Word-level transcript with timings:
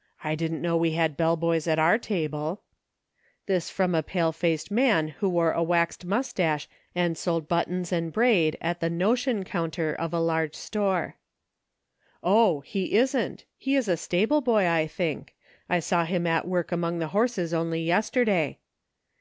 "I 0.24 0.34
didn't 0.34 0.62
know 0.62 0.76
we 0.76 0.94
had 0.94 1.16
bell 1.16 1.36
boys 1.36 1.68
at 1.68 1.78
our 1.78 1.96
table." 1.96 2.62
DIFFERING 3.46 3.46
WORLDS. 3.46 3.46
I99 3.46 3.46
This 3.46 3.70
from 3.70 3.94
a 3.94 4.02
pale 4.02 4.32
faced 4.32 4.70
man 4.72 5.08
who 5.20 5.28
wore 5.28 5.52
a 5.52 5.62
waxed 5.62 6.04
mustache 6.04 6.68
and 6.92 7.16
sold 7.16 7.46
buttons 7.46 7.92
and 7.92 8.12
braid 8.12 8.58
at 8.60 8.80
the 8.80 8.90
"no 8.90 9.14
tion" 9.14 9.44
counter 9.44 9.94
of 9.94 10.12
a 10.12 10.18
large 10.18 10.56
store." 10.56 11.18
Oh! 12.24 12.62
he 12.62 12.94
isn't; 12.94 13.44
he 13.56 13.76
is 13.76 13.86
the 13.86 13.96
stable 13.96 14.40
boy, 14.40 14.66
I 14.68 14.88
think; 14.88 15.36
I 15.68 15.78
saw 15.78 16.04
him 16.04 16.26
at 16.26 16.48
work 16.48 16.72
among 16.72 16.98
the 16.98 17.06
horses 17.14 17.54
only 17.54 17.80
yester 17.80 18.24
day." 18.24 18.58